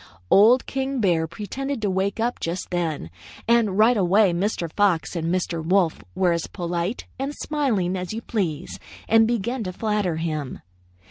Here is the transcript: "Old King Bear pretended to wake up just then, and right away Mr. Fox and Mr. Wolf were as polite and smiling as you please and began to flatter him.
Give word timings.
"Old 0.31 0.65
King 0.65 0.99
Bear 0.99 1.27
pretended 1.27 1.79
to 1.83 1.89
wake 1.91 2.19
up 2.19 2.39
just 2.39 2.71
then, 2.71 3.11
and 3.47 3.77
right 3.77 3.95
away 3.95 4.33
Mr. 4.33 4.67
Fox 4.73 5.15
and 5.15 5.27
Mr. 5.31 5.63
Wolf 5.63 6.03
were 6.15 6.31
as 6.31 6.47
polite 6.47 7.05
and 7.19 7.35
smiling 7.35 7.95
as 7.95 8.11
you 8.11 8.23
please 8.23 8.79
and 9.07 9.27
began 9.27 9.63
to 9.63 9.71
flatter 9.71 10.15
him. 10.15 10.61